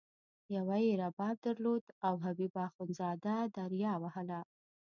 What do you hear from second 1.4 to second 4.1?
درلود او حبیب اخندزاده دریا